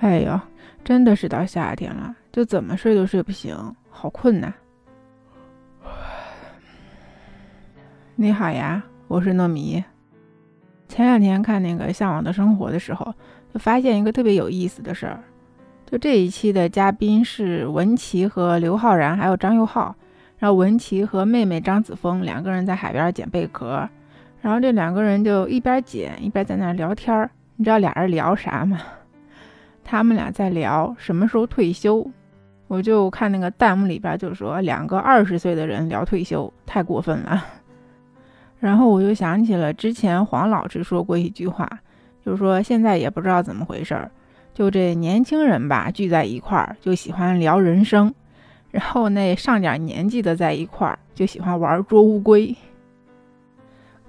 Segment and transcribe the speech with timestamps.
[0.00, 0.40] 哎呦，
[0.82, 3.54] 真的是到夏天了，就怎么睡都睡不醒，
[3.90, 4.50] 好困呐。
[8.16, 9.84] 你好呀，我是糯米。
[10.88, 13.14] 前两天看那个《向往的生活》的时候，
[13.52, 15.22] 就发现一个特别有意思的事儿。
[15.84, 19.94] 就这一期的嘉宾是文琪和刘昊然，还有张佑浩。
[20.38, 23.86] 然后文琪和妹妹张子枫两个人在海边捡贝壳，
[24.40, 27.30] 然后这两个人就一边捡一边在那聊天儿。
[27.56, 28.80] 你知道俩人聊啥吗？
[29.90, 32.08] 他们俩在聊什么时候退休，
[32.68, 37.44] 我就看那个弹幕里边就说两个二十岁的人聊退休太过分了。
[38.60, 41.68] 然后我就想起了之前黄老师说过一句话，
[42.24, 44.08] 就是说现在也不知道怎么回事儿，
[44.54, 48.14] 就这年轻人吧聚在一块儿就喜欢聊人生，
[48.70, 52.56] 然后那上点年纪的在一块儿就喜欢玩捉乌龟。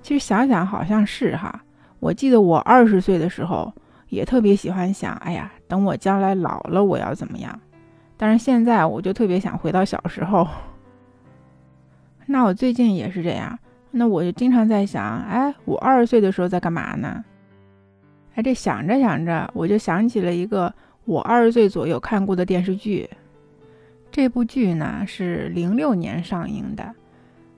[0.03, 1.63] 其实想想好像是哈，
[1.99, 3.73] 我记得我二十岁的时候。
[4.11, 7.57] 也特别喜欢想，哎呀，等我将来老了，我要怎么样？
[8.17, 10.45] 但是现在我就特别想回到小时候。
[12.25, 13.57] 那我最近也是这样，
[13.89, 17.23] 那我就经常在想，哎，我二十岁的时候在干嘛呢？
[18.35, 20.73] 哎，这想着想着，我就想起了一个
[21.05, 23.09] 我二十岁左右看过的电视剧。
[24.11, 26.93] 这部剧呢是零六年上映的，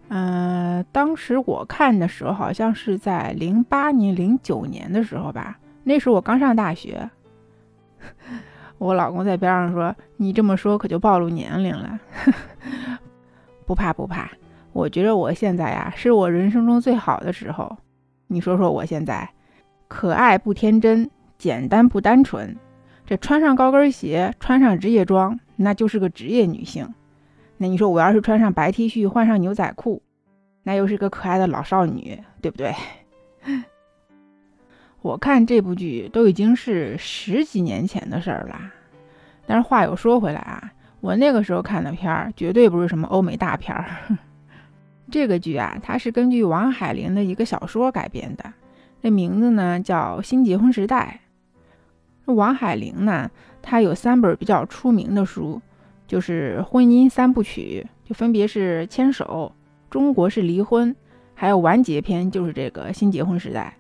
[0.10, 5.58] 嗯，当时我看的时候好像是在零八年、零九年的时候吧。
[5.84, 7.10] 那时候我刚上大学，
[8.78, 12.00] 我老公在边上说：“你这么说可就暴露年龄了。
[13.66, 14.30] ”不怕不怕，
[14.74, 17.78] 我觉得我现在呀是我人生中最好的时候。
[18.28, 19.30] 你说说我现在，
[19.88, 22.56] 可爱不天真，简单不单纯。
[23.06, 26.88] 这穿上高跟鞋，穿上职业装，那就是个职业女性。
[27.58, 30.02] 那你说我要是穿上白 T 恤，换上牛仔裤，
[30.64, 32.74] 那又是个可爱的老少女，对不对？
[35.04, 38.58] 我看这部剧都已经是十几年前的事儿了，
[39.46, 43.86] 但是话又说回来啊，我那个时候看的片儿绝对不是什么欧美大片儿。
[45.12, 48.54] 这个剧啊，它是根据王海玲的一个小说改编的，
[49.02, 51.20] 这名字呢叫《新结婚时代》。
[52.34, 53.30] 王海玲呢，
[53.62, 55.62] 她有三本比较出名的书，
[56.08, 59.54] 就是婚姻三部曲，就分别是《牵手》
[59.92, 60.92] 《中国式离婚》，
[61.36, 63.76] 还有完结篇，就是这个《新结婚时代》。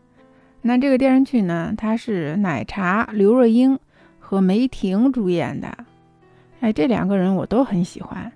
[0.66, 3.78] 那这个电视剧呢，它是奶茶刘若英
[4.18, 5.78] 和梅婷主演的，
[6.62, 8.32] 哎，这两个人我都很喜欢。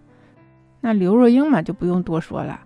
[0.82, 2.60] 那刘若英嘛，就不用多说了，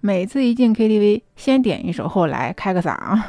[0.00, 3.20] 每次一进 KTV，先点一首，后来开个嗓。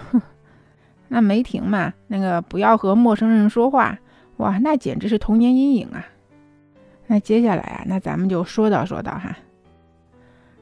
[1.09, 3.97] 那梅婷嘛，那个不要和陌生人说话，
[4.38, 6.06] 哇，那简直是童年阴影啊。
[7.08, 9.36] 那接下来啊，那咱们就说道说道哈，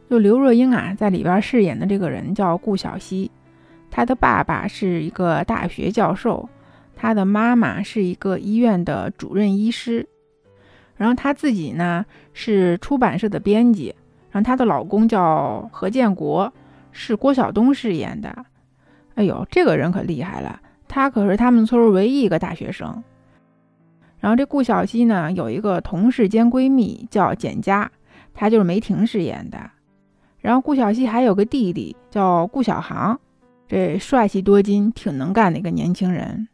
[0.09, 3.29] 就刘若英啊，在里边饰演的这个人叫顾小西。
[3.91, 6.47] 他的爸爸是一个大学教授，
[6.95, 10.07] 他的妈妈是一个医院的主任医师，
[10.95, 13.95] 然后他自己呢是出版社的编辑，
[14.31, 16.51] 然后她的老公叫何建国，
[16.91, 18.45] 是郭晓东饰演的。
[19.15, 23.03] 哎呦，这个人可厉害了，他可是他们村唯一一个大学生。
[24.19, 27.89] 然后这顾小西呢有一个同事兼闺蜜叫简佳，
[28.33, 29.57] 她就是梅婷饰演的。
[30.39, 33.19] 然后顾小西还有个弟弟叫顾小航。
[33.69, 36.47] 这帅气多金、挺能干的一个年轻人。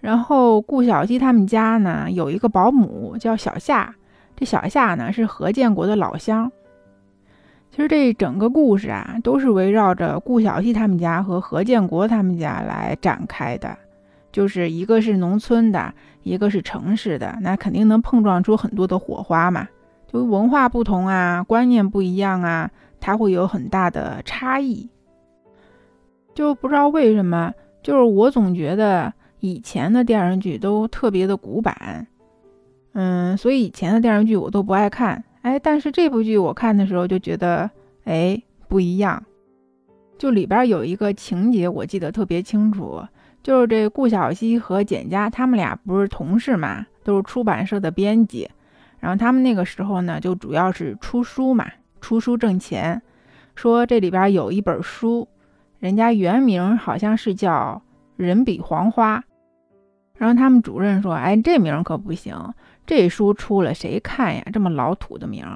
[0.00, 3.94] 然后顾小西他们家呢有一个保姆叫小夏，
[4.36, 6.52] 这小夏呢是何建国的老乡。
[7.70, 13.74] 其实这整个故事啊都是围绕着顾小西他们家和何建国他们家来展开的，
[14.30, 19.66] 就是一个是农村的，一个是城市的，那肯定能碰撞出很多的火花嘛。
[20.06, 24.90] 就文化不同啊，观念不一样啊，它会有很大的差异。
[26.34, 32.06] 就不知道为什么，就是我总觉得以前的电视剧都特别的古板，
[32.92, 35.22] 嗯，所以以前的电视剧我都不爱看。
[35.42, 37.70] 哎，但是这部剧我看的时候就觉得，
[38.04, 39.22] 哎，不一样。
[40.18, 43.02] 就里边有一个情节我记得特别清楚，
[43.42, 48.48] 就是这顾小西和简佳他们俩不是同事嘛，都是出版社的编辑，
[48.98, 51.66] 然后他们那个时候呢就主要是出书嘛，
[52.00, 53.00] 出书挣钱。
[53.54, 55.28] 说这里边有一本书。
[55.84, 57.82] 人家原名好像是叫
[58.16, 59.22] 人比黄花，
[60.16, 62.34] 然后他们主任说：“哎，这名可不行，
[62.86, 64.42] 这书出了谁看呀？
[64.50, 65.46] 这么老土的名。”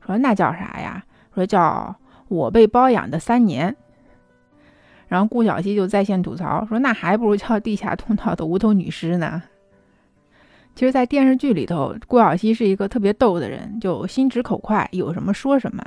[0.00, 1.04] 说那叫啥呀？
[1.34, 1.94] 说叫
[2.28, 3.76] 我被包养的三年。
[5.06, 9.42] 然后顾小西就在线吐槽说：“那还不如叫地下通道的无头女尸呢。”
[10.74, 15.84] 其实，在电视剧里头，顾小西是一个特别逗的人，就心直口快，有什么说什么。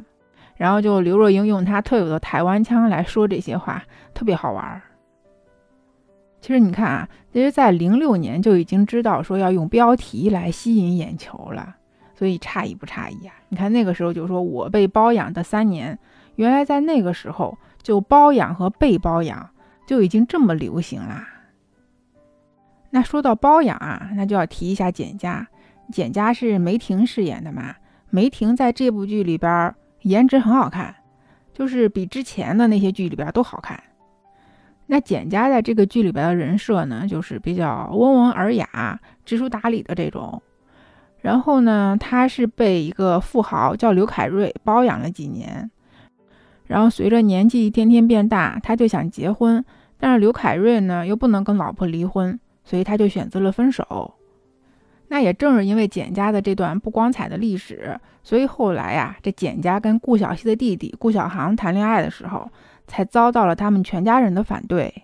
[0.57, 3.83] 然后就刘若英用她特有的台湾腔来说这些话，
[4.13, 4.81] 特别好玩儿。
[6.39, 11.75] 其实你看啊，其实，在零六年就已经知道说要用标题来吸引眼球了，
[12.15, 13.33] 所以诧异不诧异啊？
[13.50, 15.98] 你看那个时候就说我被包养的三年，
[16.36, 19.50] 原来在那个时候就包养和被包养
[19.86, 21.27] 就已经这么流行啦。
[22.92, 25.48] 那说到包养啊，那就要提一下简家，
[25.92, 27.75] 简家是梅婷饰演的嘛？
[28.09, 29.75] 梅婷在这部剧里边
[30.07, 30.95] 颜值很好看，
[31.54, 33.81] 就是比之前的那些剧里边都好看。
[34.88, 40.42] 那简家在这个剧里边的人设呢，就是比较温文尔雅、知书达理的这种。
[41.19, 45.69] 然后呢，他是被一个富豪叫刘凯瑞包养了几年。
[46.68, 49.63] 然后随着年纪一天天变大，他就想结婚，
[50.00, 54.13] 但是刘凯瑞呢又不能跟老婆离婚，所以他就选择了分手。
[55.07, 62.50] 那也正是因为简家的这段不光彩的历史，所以后来呀，这简家跟顾小西的弟弟顾小航谈恋爱的时候。
[62.89, 65.04] 才遭到了他们全家人的反对。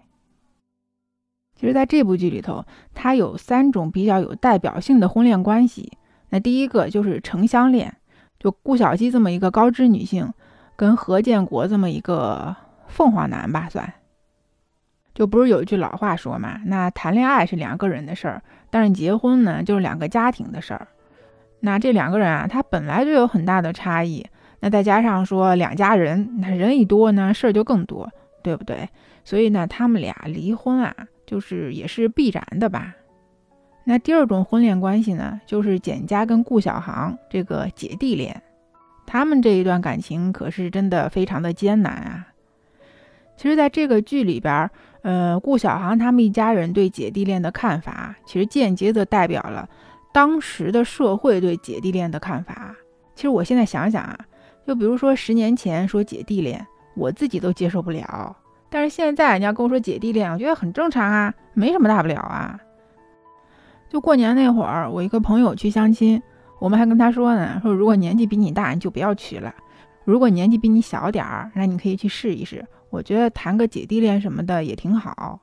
[1.53, 2.63] 其实，在这部剧里头，
[2.93, 5.91] 它有三种比较有代表性的婚恋关系。
[6.29, 7.93] 那第一个就是城乡恋，
[8.39, 10.31] 就顾小西这么一个高知女性，
[10.77, 12.55] 跟何建国这么一个
[12.87, 13.93] 凤凰男吧，算。
[15.13, 20.87] 就不是有一句老话说嘛，那谈恋爱是两个人的事儿，但是结婚呢，就是两个家庭的事儿。
[21.59, 24.25] 那这两个人啊，他本来就有很大的差异。
[24.59, 28.09] 那再加上说两家人，那人一多呢，事儿就更多，
[28.41, 28.87] 对不对？
[29.23, 30.95] 所以呢，他们俩离婚啊，
[31.25, 32.95] 就是也是必然的吧。
[33.83, 38.41] 那第二种婚恋关系呢，就是简家跟顾小航这个姐弟恋，
[39.05, 42.27] 他们这一段感情可是真的非常的艰难啊。
[43.35, 44.69] 其实，在这个剧里边，
[45.03, 49.69] 呃，顾小航他们一家人对姐弟恋的看法，其实间接的代表了
[50.11, 52.75] 当时的社会对姐弟恋的看法。
[53.15, 54.17] 其实我现在想想啊。
[54.65, 56.65] 就比如说十年前说姐弟恋，
[56.95, 58.33] 我自己都接受不了。
[58.69, 62.57] 但是现在你要跟我说姐弟恋，我觉得很正常啊，没什么大不了啊。
[63.89, 66.23] 就过年那会儿，我一个朋友去相亲，
[66.59, 69.51] 我们还跟他说呢，说如果年纪比你大，你就不要娶了；
[70.05, 72.65] 如果年纪比你小点儿，那你可以去试一试。
[72.93, 75.39] 我觉得谈个姐弟恋什么的也挺好。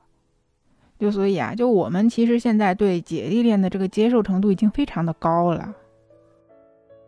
[0.97, 5.75] 就所以啊，就我们其实现在对姐弟恋的这个接受程度已经非常的高了。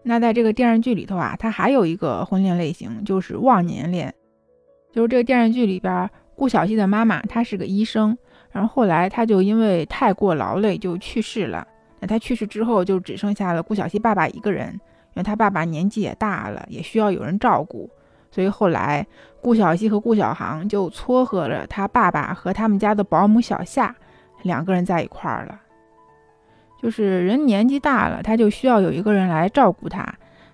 [0.02, 4.14] 那在这个电视剧里头啊，它还有一个婚恋类型，就是忘年恋。
[4.92, 8.18] 就是这个电视剧里边，顾小西的妈妈她是个医生，
[8.52, 11.66] 然后后来她就因为太过劳累就去世了。
[12.02, 17.90] 那她去世之后，就只剩下了顾小西爸爸一个人，因为他爸爸年纪也大了，也需要有人照顾。
[18.34, 19.06] 所以后来
[19.44, 23.96] 顾小西和顾小航就撮合了他爸爸和他们家的保姆小夏
[24.42, 25.62] 两个人在一块儿了。
[26.82, 30.12] 就是人年纪大了，他就需要有一个人来照顾他。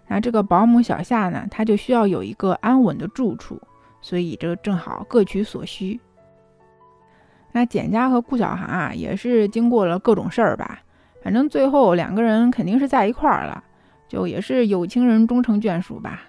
[0.10, 3.58] 那这个保姆小夏呢，他就需要有一个安稳的住处，
[4.02, 5.98] 所以这正好各取所需。
[7.54, 10.80] 那简家和顾小航啊，也是经过了各种事儿吧，
[11.24, 13.64] 反正最后两个人肯定是在一块儿了，
[14.10, 16.24] 就也是有情人终成眷属吧。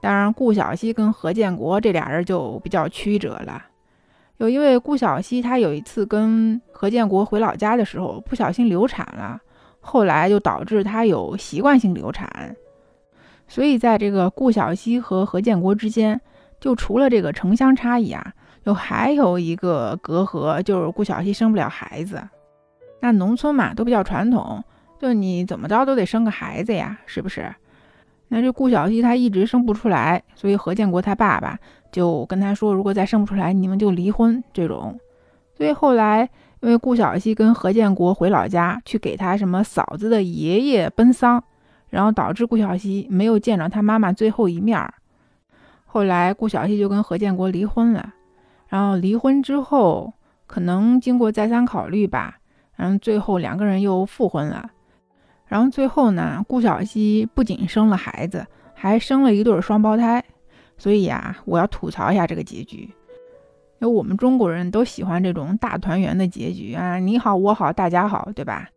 [0.00, 3.64] 当然，顾小西跟何建国这俩人就比较曲折了。
[4.36, 9.40] 有因为顾小西，她有一次跟何建国回老家的时候不小心流产了，
[9.80, 12.54] 后来就导致她有习惯性流产，
[13.48, 16.20] 所以在这个顾小西和何建国之间，
[16.60, 22.22] 就除了这个城乡差异啊，又还有一个隔阂，就是顾小西生不了孩子。
[23.00, 24.62] 那农村嘛都比较传统，
[25.00, 27.52] 就你怎么着都得生个孩子呀，是不是？
[28.28, 31.58] 那这顾小西她一直生不出来，所以何建国他爸爸。
[31.90, 34.44] 就跟他说，如果再生不出来，你们就离婚。
[34.52, 35.00] 这种，
[35.56, 36.28] 所以后来
[36.60, 41.42] 因为顾小西跟何建国回老家去给他什么嫂子的爷爷奔丧，
[41.88, 44.92] 然后导致顾小西没有见着他妈妈最后一面儿。
[45.86, 48.12] 后来顾小西就跟何建国离婚了，
[48.68, 50.12] 然后离婚之后，
[50.46, 52.36] 可能经过再三考虑吧，
[52.76, 54.68] 然后最后两个人又复婚了。
[55.48, 60.22] 然后最后呢，顾小西不仅生了孩子，还生了一对双胞胎。
[60.76, 62.82] 所以呀，我要吐槽一下这个结局，
[63.80, 68.68] 因为我们中国人都喜欢这种大团圆的结局啊，你好我好大家好，对吧？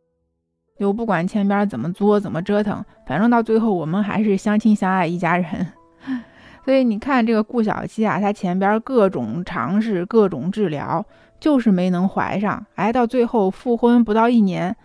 [0.80, 5.68] 就不管前边怎么作怎么折腾，反正到最后我们还是相亲相爱一家人。
[6.66, 11.06] 所以你看这个顾小七啊，她前边各种尝试各种治疗，
[11.40, 14.76] 就是没能怀上，哎，到最后复婚不到一年，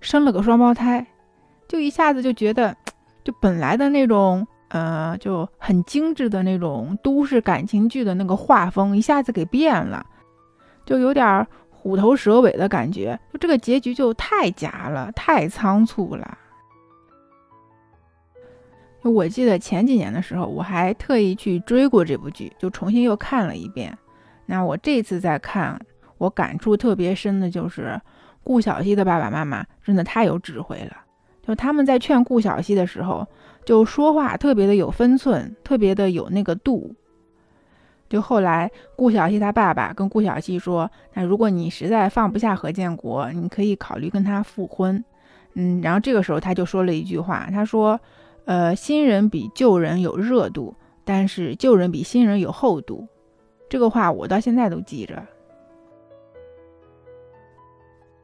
[0.00, 1.06] 生了个双胞胎，
[1.72, 2.76] 就一下子就觉得，
[3.24, 4.46] 就本来的那种。
[4.68, 10.02] 呃，就很精致的那种都市感情剧的那个画风，一下子给变了，
[10.86, 13.20] 就有点虎头蛇尾的感觉。
[13.30, 16.38] 就这个结局就太假了，太仓促了。
[19.02, 23.94] 我记得前几年的时候，我还特意去追过这部剧，就重新又看了一遍。
[24.46, 25.78] 那我这次再看，
[26.16, 28.00] 我感触特别深的就是
[28.42, 30.96] 顾小西的爸爸妈妈真的太有智慧了。
[31.42, 33.26] 就他们在劝顾小西的时候，
[33.64, 36.94] 就说话特别的有分寸，特别的有那个度。
[38.08, 45.02] 就后来顾小西他爸爸跟顾小西说：“那如果你实在放不下何建国，你可以考虑跟他复婚。”
[45.54, 47.98] 嗯，然后这个时候他就说了一句话，他说
[48.44, 53.08] ：“呃，新人比旧人有热度，但是旧人比新人有厚度。”
[53.68, 55.22] 这个话我到现在都记着。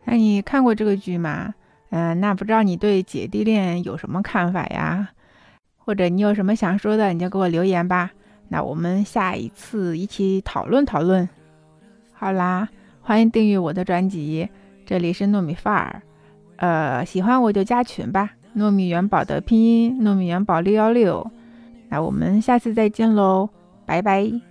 [0.05, 1.55] 那你看过这个剧吗？
[1.91, 5.11] 嗯，那不知道你对姐弟恋有什么看法呀？
[5.79, 8.11] 或者你有什么想说的，你就给我留言吧。
[8.49, 11.29] 那我们下一次一起讨论讨论。
[12.13, 12.69] 好啦，
[13.01, 14.49] 欢迎订阅我的专辑，
[14.85, 16.03] 这里是糯米范儿。
[16.57, 21.31] 呃，喜欢我就加群吧，糯米元宝的拼音糯米元宝六幺六。
[21.89, 23.49] 那我们下次再见喽，
[23.87, 24.48] 拜拜。